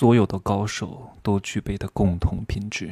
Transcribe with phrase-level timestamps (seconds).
[0.00, 2.90] 所有的高手都具备的共同品质。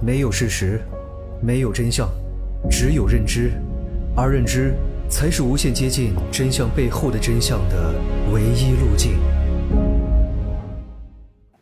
[0.00, 0.80] 没有事实，
[1.42, 2.08] 没有真相，
[2.70, 3.52] 只有认知，
[4.16, 4.72] 而认知
[5.10, 7.94] 才是无限接近真相背后的真相的
[8.32, 9.18] 唯一路径。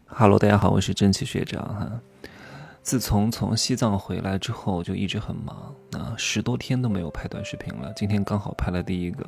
[0.07, 2.01] Hello，大家好，我是真气学长哈。
[2.81, 7.93] 自从从西藏回来之后，就一直很忙，啊，十多天都没有拍短视频了。
[7.97, 9.27] 今天刚好拍了第一个。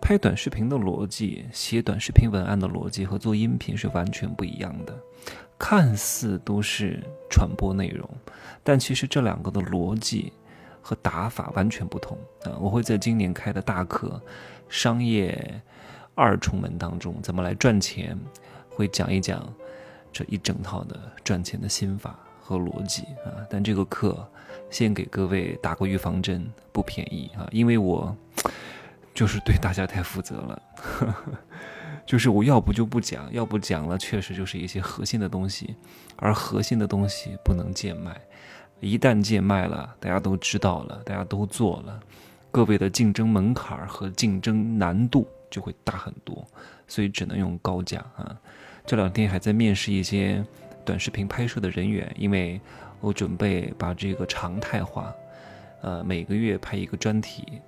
[0.00, 4.96] 拍短视频的逻辑，写短视频文案的逻辑和做音频是完全不一样的。
[5.58, 8.08] 看似都是传播内容，
[8.62, 10.32] 但其实这两个的逻辑
[10.80, 12.54] 和打法完全不同啊！
[12.60, 14.20] 我会在今年开的大课
[14.68, 15.60] 《商业
[16.14, 18.16] 二重门》当中，怎么来赚钱，
[18.68, 19.52] 会讲一讲
[20.12, 23.42] 这一整套的赚钱的心法和逻辑啊！
[23.50, 24.24] 但这个课
[24.70, 28.14] 先给各位打个预防针，不便宜啊，因为我。
[29.16, 30.62] 就是对大家太负责了，
[32.04, 35.74] 就是我要不就不讲，要不讲了，确实就是一些核心的东西，
[36.16, 38.14] 而核心的东西不能贱卖，
[38.78, 41.98] 一旦贱卖了，大家都知道了，大家都做了，
[42.50, 46.46] 各位的竞争门槛和竞争难度就会大很多，
[46.86, 48.36] 所以只能用高价啊。
[48.84, 50.44] 这两天还在面试一些
[50.84, 52.60] 短视频拍摄的人员，因为
[53.00, 55.10] 我准备把这个常态化，
[55.80, 57.62] 呃，每个月拍一个专题。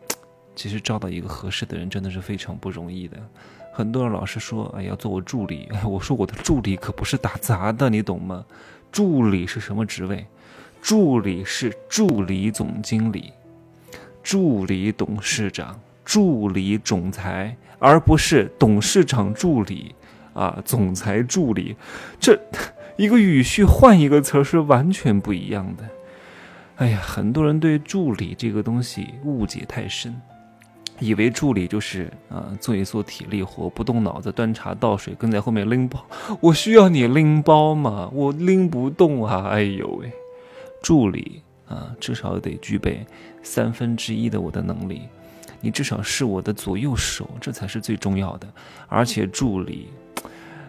[0.58, 3.16] 其实招到一个合适的人真的是非常不容易的。
[3.72, 5.68] 很多人老是说，哎，要做我助理。
[5.86, 8.44] 我说我的助理可不是打杂的，你懂吗？
[8.90, 10.26] 助理是什么职位？
[10.82, 13.32] 助理是助理总经理、
[14.20, 19.94] 助理董事长、助理总裁，而不是董事长助理
[20.34, 21.76] 啊，总裁助理。
[22.18, 22.36] 这
[22.96, 25.84] 一个语序换一个词是完全不一样的。
[26.78, 30.20] 哎呀，很多人对助理这个东西误解太深。
[31.00, 36.04] 以为助理就是啊，做一做体力活，不动脑子，端茶倒水，跟在后面拎包。
[36.40, 38.10] 我需要你拎包吗？
[38.12, 39.46] 我拎不动啊！
[39.48, 40.10] 哎呦喂，
[40.82, 43.06] 助理啊，至少得具备
[43.42, 45.02] 三分之一的我的能力，
[45.60, 48.48] 你至少是我的左右手，这才是最重要的。
[48.88, 49.88] 而且助理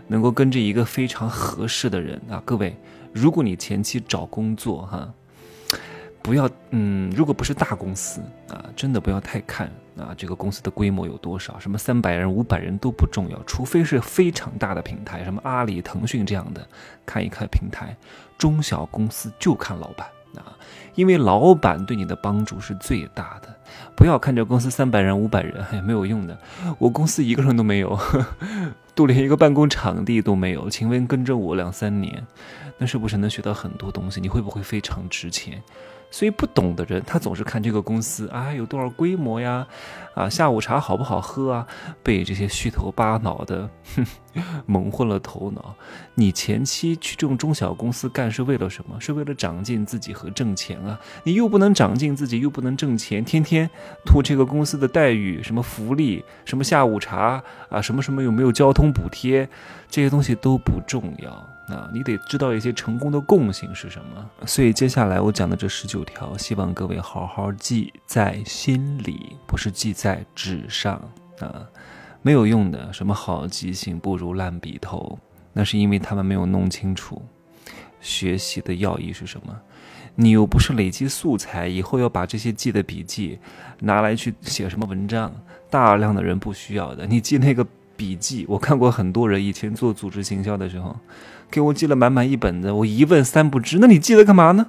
[0.07, 2.75] 能够跟着一个非常合适的人啊，各位，
[3.11, 5.11] 如果你前期找工作哈。
[6.29, 9.65] 不要，嗯，如果不是大公司啊，真的不要太看
[9.97, 16.63] 啊，这个公司的规模有多少，什么三百人、五百人都不重要，除非是非常大的平台，什么阿里、腾讯这样的，
[17.03, 17.97] 看一看平台。
[18.37, 20.53] 中小公司就看老板啊，
[20.93, 23.49] 因为老板对你的帮助是最大的。
[23.95, 26.37] 不要看这公司三百人、五百人，哎，没有用的。
[26.77, 27.99] 我公司一个人都没有，
[28.93, 30.69] 都连一个办公场地都没有。
[30.69, 32.23] 请问跟着我两三年，
[32.77, 34.21] 那是不是能学到很多东西？
[34.21, 35.61] 你会不会非常值钱？
[36.11, 39.67] 所以不懂的人，他总是看这个公司啊有多少规模呀，
[40.15, 41.67] 啊下午茶好不好喝啊，
[42.01, 43.69] 被这些虚头巴脑的
[44.65, 45.75] 蒙混了头脑。
[46.15, 48.99] 你前期去这种中小公司干是为了什么？
[48.99, 50.99] 是为了长进自己和挣钱啊？
[51.23, 53.69] 你又不能长进自己，又不能挣钱，天天
[54.05, 59.47] 图这个公司的待遇，什么福利，什么下午茶啊，什么什么有没有交通补贴，
[59.89, 61.31] 这些东西都不重要。
[61.69, 64.27] 啊，你得知道一些成功的共性是什么。
[64.47, 70.95] 所以接下来我讲的这十九条，希望各位好好记在心里，不是记在纸上
[71.39, 71.61] 啊，
[72.21, 72.91] 没有用的。
[72.93, 75.19] 什么好记性不如烂笔头，
[75.53, 77.21] 那是因为他们没有弄清楚
[78.01, 79.55] 学习的要义是什么。
[80.15, 83.39] 你又不是累积素材，以后要把这些记的笔记
[83.79, 85.33] 拿来去写什么文章，
[85.69, 87.07] 大量的人不需要的。
[87.07, 87.65] 你记那个
[87.95, 90.95] 笔记，我看过很多人以前做组织行销的时候。
[91.51, 93.79] 给我记了满满一本子，我一问三不知。
[93.79, 94.67] 那你记得干嘛呢？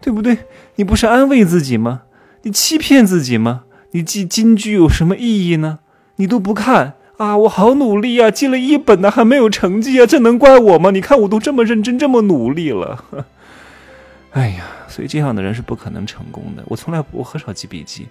[0.00, 0.38] 对不对？
[0.76, 2.02] 你不是安慰自己吗？
[2.42, 3.64] 你欺骗自己吗？
[3.90, 5.80] 你记金句有什么意义呢？
[6.22, 7.36] 你都不看啊！
[7.36, 10.92] 我好努力啊，记了一本呢，还没有成绩啊，这能怪我吗？
[10.92, 13.04] 你看我都这么认真，这么努力了。
[14.30, 16.62] 哎呀，所以这样的人是不可能成功的。
[16.66, 18.06] 我从来我很少记笔记，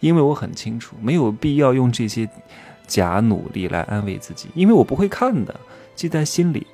[0.00, 2.26] 因为我很清楚，没有必要用这些
[2.86, 5.54] 假努力来安慰自己，因为我不会看的，
[5.94, 6.66] 记在心里。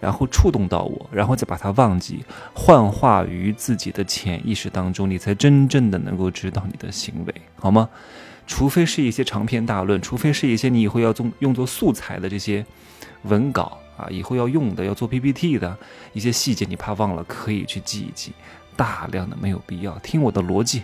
[0.00, 7.86] 然后触动到我，然后再把它忘记，幻化于自己的潜意识当中，你才真正的能够知道你的行为，好吗？
[8.50, 12.66] 除非是一些长篇大论，除非是一些你以后要做用作素材的这些
[13.22, 15.78] 文稿啊，以后要用的要做 PPT 的
[16.12, 18.32] 一些细节，你怕忘了，可以去记一记。
[18.76, 20.82] 大量的没有必要，听我的逻辑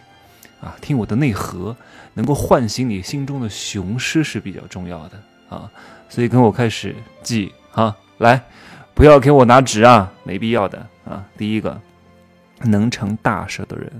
[0.61, 1.77] 啊，听我的内核，
[2.15, 5.69] 能够唤醒你心中的雄狮是比较重要的啊。
[6.09, 8.41] 所以跟我开始记啊，来。
[8.95, 11.23] 不要给我拿纸啊，没必要的啊。
[11.37, 11.79] 第一个，
[12.63, 13.93] 能成大事的人，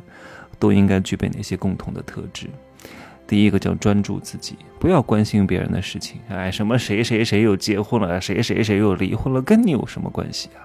[0.59, 2.49] 都应该具备哪些共同的特质？
[3.27, 6.21] 第一个叫专注自己，不要关心别人的事情。
[6.29, 10.63] 哎，什么谁谁谁又结婚了，谁谁谁又离婚了，跟你有什么关系啊？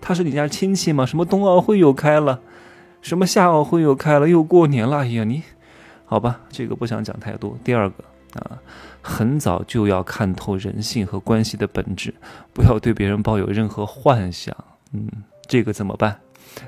[0.00, 1.04] 他是你家亲戚吗？
[1.04, 2.40] 什么冬奥会又开了，
[3.02, 4.98] 什么夏奥会又开了，又过年了。
[4.98, 5.42] 哎呀，你
[6.04, 7.58] 好吧，这个不想讲太多。
[7.64, 8.58] 第二个啊，
[9.00, 12.14] 很早就要看透人性和关系的本质，
[12.52, 14.54] 不要对别人抱有任何幻想。
[14.92, 15.08] 嗯，
[15.48, 16.16] 这个怎么办？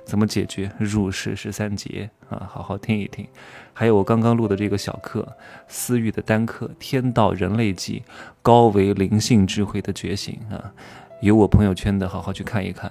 [0.05, 2.49] 怎么解决入世十三劫啊？
[2.51, 3.27] 好好听一听。
[3.73, 5.27] 还有我刚刚录的这个小课，
[5.69, 8.03] 私域的单课《天道人类级》，
[8.43, 10.73] 高维灵性智慧的觉醒啊，
[11.21, 12.91] 有我朋友圈的，好好去看一看。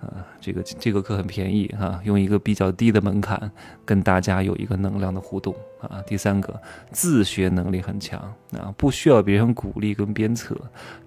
[0.00, 3.50] 啊，这个这个课很便宜哈，用一个比较低的门槛
[3.84, 6.00] 跟大家有一个能量的互动啊。
[6.06, 6.54] 第三个，
[6.92, 8.20] 自学能力很强
[8.52, 10.56] 啊，不需要别人鼓励跟鞭策，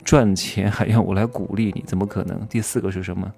[0.04, 2.46] 赚钱还要我来鼓励你，怎么可能？
[2.48, 3.32] 第四个是什么？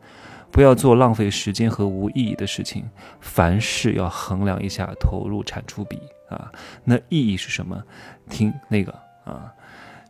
[0.53, 2.88] 不要做浪费时间和无意义的事情，
[3.19, 6.51] 凡事要衡量一下投入产出比啊。
[6.83, 7.83] 那意义是什么？
[8.29, 8.94] 听那个
[9.25, 9.51] 啊，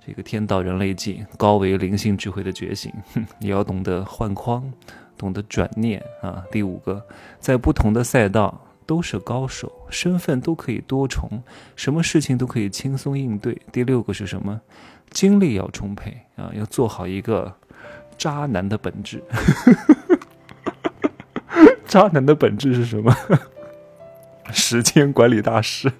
[0.05, 2.91] 这个天道人类记，高维灵性智慧的觉醒，
[3.39, 4.69] 你要懂得换框，
[5.17, 6.43] 懂得转念啊。
[6.51, 7.01] 第五个，
[7.39, 11.41] 在不同的赛道都是高手，身份都可以多重，
[11.77, 13.57] 什么事情都可以轻松应对。
[13.71, 14.59] 第六个是什么？
[15.09, 17.55] 精力要充沛啊，要做好一个
[18.17, 19.23] 渣男的本质。
[21.93, 23.15] 渣男的本质是什么？
[24.51, 25.91] 时间管理大师，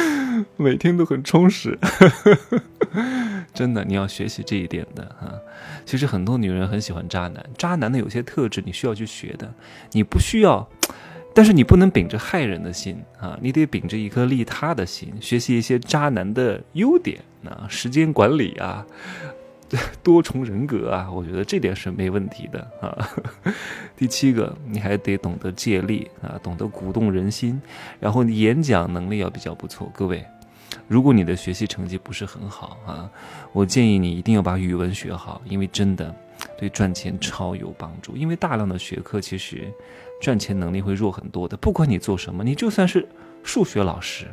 [0.56, 1.78] 每天都很充实。
[3.52, 5.34] 真的，你要学习这一点的啊。
[5.84, 9.52] 其实很多女人很喜欢渣男，渣男的有些特质你需要去学的。
[9.92, 10.66] 你不需要，
[11.34, 18.86] 但是你不能秉着害人的心啊，你得秉着一颗利他的心，学习一些渣男的优点啊，时间管理啊。
[20.02, 23.08] 多重人格啊，我觉得这点是没问题的啊。
[23.96, 27.60] 第七个，你还得懂得借力啊，懂得鼓动人心，
[28.00, 29.90] 然后你演讲能力要比较不错。
[29.94, 30.24] 各位，
[30.88, 33.10] 如果你的学习成绩不是很好啊，
[33.52, 36.14] 我建议你一定要把语文学好，因为真的
[36.58, 38.16] 对赚钱超有帮助。
[38.16, 39.72] 因为大量的学科其实
[40.20, 41.56] 赚钱能力会弱很多的。
[41.56, 43.06] 不管你做什么，你就算是
[43.44, 44.26] 数学老师，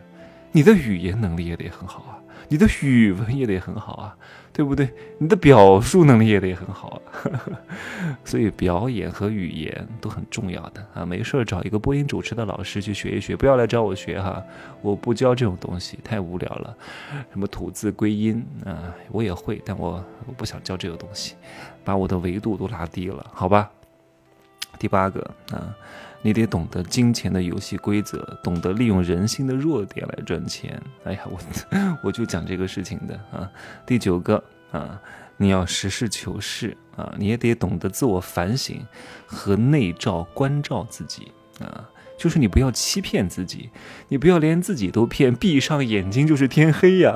[0.58, 2.18] 你的语言能力也得很好啊，
[2.50, 4.18] 你的语文也得很好啊。
[4.54, 4.92] 对不对？
[5.20, 7.22] 你的表述能力也得很好啊，
[8.26, 11.06] 所以表演和语言都很重要的啊！
[11.06, 14.44] 没事找一个播音主持的老师去学一学，不要来找我学哈，
[14.82, 16.76] 我不教这种东西，太无聊了。
[17.32, 21.36] 什么吐字归音啊，我也会，但我我不想教这个东西，
[21.84, 23.70] 把我的维度都拉低了，好吧？
[24.80, 25.22] 第八个
[25.52, 25.70] 啊。
[26.28, 30.78] 你得懂得金钱的游戏规则，懂得利用人心的弱点来赚钱。
[31.06, 31.40] 哎呀，我
[32.04, 33.50] 我就讲这个事情的啊。
[33.86, 34.44] 第九个
[34.74, 35.00] 啊，
[35.38, 38.86] 你要实事求是啊，你也得懂得自我反省
[39.26, 41.32] 和内照关照自己
[41.62, 41.90] 啊。
[42.18, 43.70] 就是你不要欺骗自己，
[44.10, 47.16] 你不要连自己都骗，闭上眼睛就是天黑呀。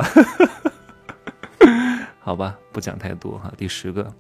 [2.22, 3.52] 好吧，不讲太多哈。
[3.58, 4.14] 第十个。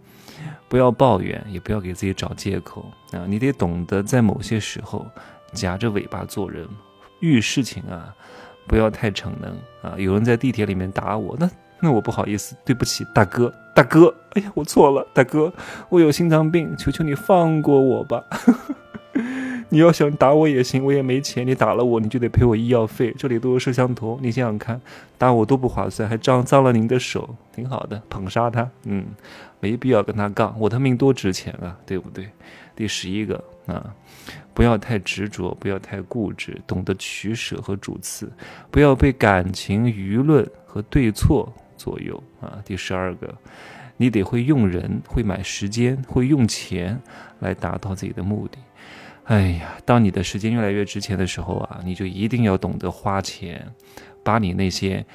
[0.67, 3.25] 不要抱怨，也不要给自己找借口啊！
[3.27, 5.05] 你得懂得在某些时候
[5.53, 6.67] 夹着尾巴做人，
[7.19, 8.13] 遇事情啊，
[8.67, 9.51] 不要太逞能
[9.81, 9.97] 啊！
[9.97, 11.49] 有人在地铁里面打我，那
[11.79, 15.51] 那我不好意思，对不起，大哥，大哥，哎呀，我错了，大哥，
[15.89, 18.23] 我有心脏病，求求你放过我吧。
[19.73, 21.47] 你要想打我也行，我也没钱。
[21.47, 23.15] 你打了我，你就得赔我医药费。
[23.17, 24.79] 这里都有摄像头，你想想看，
[25.17, 28.69] 打我多不划算，还脏脏了您的手，挺好的，捧杀他。
[28.83, 29.05] 嗯，
[29.61, 32.27] 没必要跟他杠，我的命多值钱啊，对不对？
[32.75, 33.95] 第十一个啊，
[34.53, 38.29] 不要太执着，不要太固执，懂得取舍和主次，
[38.69, 42.59] 不要被感情、舆论和对错左右啊。
[42.65, 43.33] 第十二个，
[43.95, 47.01] 你得会用人，会买时间，会用钱
[47.39, 48.57] 来达到自己的目的。
[49.31, 53.65] 哎呀，当你的时间越来越值钱的时候啊，你就一定要懂得花钱，
[54.23, 55.05] 把你那些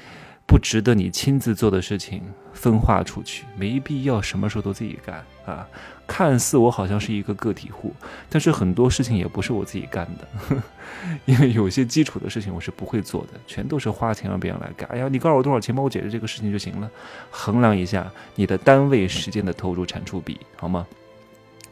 [0.47, 2.23] 不值得你亲自做的事情
[2.55, 5.69] 分化出去，没必要什么时候都自己干啊。
[6.07, 7.93] 看似我好像是一个个体户，
[8.31, 10.57] 但是很多事情也不是我自己干的，
[11.27, 14.89] 因为有些基础的事情我是不会做的，全都是花钱让别人来干。
[14.89, 16.91] 哎呀，你告诉我多少钱，帮我解决这个事情就行了。
[17.31, 20.87] 衡量一下你的单位时间的投入产出比，好吗？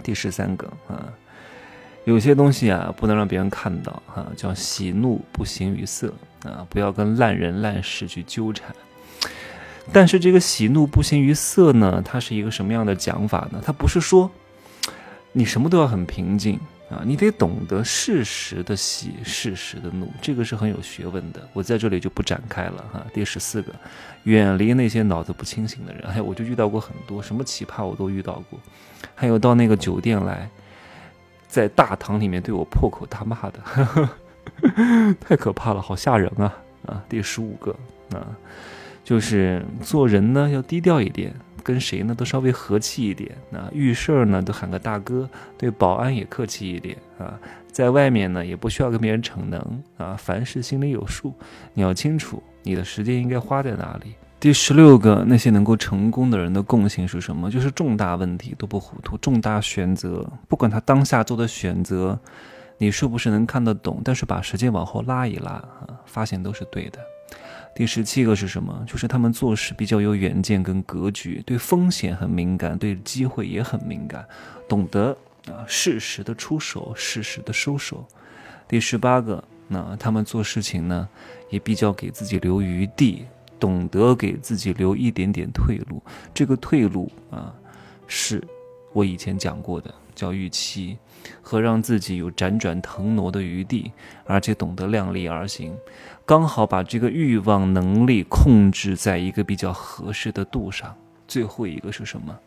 [0.03, 1.09] 第十三个啊。
[2.05, 6.13] 有些东西啊，不能让别人看到哈，叫喜怒不形于色
[6.45, 8.75] 啊，不要跟烂人烂事去纠缠。
[9.91, 13.63] 但是这个喜怒不形于色呢，它是一个什么样的讲法呢？
[13.65, 14.31] 它不是说
[15.33, 21.41] 你什么都要很平静啊，你得懂得适时的喜，适时的怒，这个是很有学问的。
[21.55, 23.03] 我在这里就不展开了哈。
[23.15, 23.73] 第十四个，
[24.25, 26.03] 远离那些脑子不清醒的人。
[26.05, 28.61] 哎，我就遇到过很多什么奇葩，我都遇到过。
[29.15, 30.51] 还有到那个酒店来。
[31.55, 33.61] 在大堂里面对我破口大骂的，
[35.21, 36.53] 太可怕了，好吓人啊！
[36.85, 37.71] 啊，第十五个
[38.13, 38.27] 啊，
[39.05, 41.33] 就是做人呢要低调一点，
[41.63, 43.31] 跟谁呢都稍微和气一点。
[43.51, 47.39] 那遇事儿呢都喊个大哥，对保安也客气一点啊。
[47.71, 51.33] 在外面呢也不需要跟别人逞能啊，凡事心里有数，
[51.73, 54.15] 你要清楚你的时间应该花在哪里。
[54.45, 57.51] 第十六个，那些能够成功的人的共性是什么？
[57.51, 62.21] 就是重大问题都不糊涂，重大选择，不管他当下做的选择，
[62.77, 66.99] 你是不是能看得懂，但是把时间往后拉一拉啊，发现都是对的。
[67.75, 68.85] 第十七个是什么？
[68.87, 74.23] 就是他们做事比较有远见跟格局，对风险很敏感，对机会也很敏感，
[74.69, 78.07] 懂得啊适时的出手，适时的收手。
[78.69, 81.09] 第十八个，那他们做事情呢，
[81.49, 83.25] 也比较给自己留余地。
[83.65, 86.03] 懂得给自己留一点点退路，
[86.35, 87.51] 这个退路啊，
[88.07, 88.47] 是
[88.93, 90.99] 我以前讲过的，叫预期
[91.41, 93.91] 和让自己有辗转腾挪的余地，
[94.27, 95.75] 而且懂得量力而行，
[96.27, 100.95] 刚好把这个欲望能力控制在一个比较合适的度上。
[101.27, 102.39] 最后一个是什么？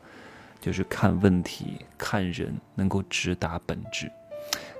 [0.62, 4.12] 就是看问题、看人，能够直达本质。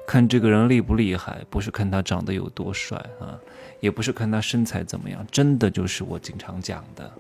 [0.08, 3.38] 看这个人厉不厉害，不是看他长得有多帅啊，
[3.82, 7.12] 也不是看他身材怎么样，真的就是我经常讲的，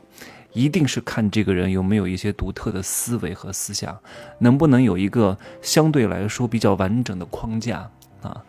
[0.54, 4.00] 一定是看这个人有没有一些独特的思维和思想，
[4.40, 7.92] 能不能有一个相对来说比较完整的框架
[8.22, 8.42] 啊。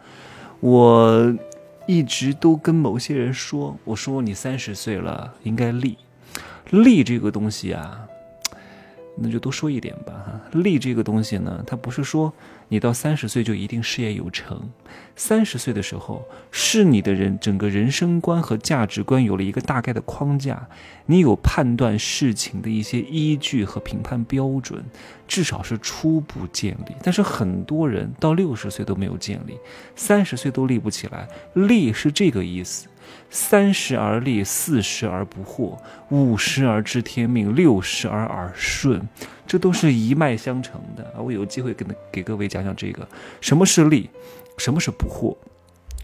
[0.60, 1.36] 我
[1.88, 5.98] 一直都跟某些人说，我说你三十岁了，应该立，
[6.70, 8.06] 立这个东西啊。
[9.20, 12.32] 那就多说一点吧，哈，利这个东西呢，它不是说
[12.68, 14.70] 你到三十岁就一定事业有成，
[15.16, 20.68] 三十岁的时候是你的人整个人生观和价值观有了一个大概的框架，
[21.06, 24.84] 你有判断事情的一些依据和评判标准，
[25.26, 26.94] 至少是初步建立。
[27.02, 29.58] 但是很多人到六十岁都没有建立，
[29.96, 32.86] 三十岁都立不起来，立是这个意思。
[33.30, 39.06] 三十而立，四十而不惑，五十而知天命，六十而耳顺，
[39.46, 41.20] 这都是一脉相承的啊！
[41.20, 43.06] 我有机会跟给各位讲讲这个，
[43.40, 44.08] 什么是立，
[44.56, 45.36] 什么是不惑，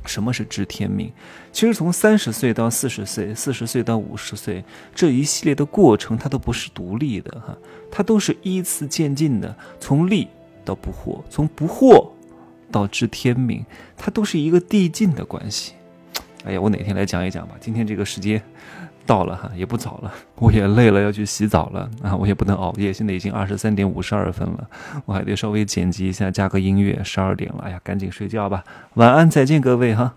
[0.04, 1.10] 什么是知天命。
[1.50, 4.62] 其实从三十岁到四十岁，四十岁到五十岁
[4.94, 7.56] 这一系列的过程，它都不是独立的哈，
[7.90, 10.28] 它都是依次渐进的，从立
[10.64, 12.10] 到不惑，从不惑
[12.70, 13.64] 到知天命，
[13.96, 15.72] 它都是一个递进的关系。
[16.44, 17.54] 哎呀，我哪天来讲一讲吧。
[17.58, 18.40] 今天这个时间
[19.06, 22.14] 到了哈，也不早了， 我也累了，要去洗澡了啊！
[22.14, 24.68] 我也不能熬夜，现在已经二十三点五十二分了，
[25.06, 27.00] 我还得稍微剪辑一下，加个音乐。
[27.02, 30.14] 十二点了，哎呀，赶紧睡觉吧，晚安，再见各位哈。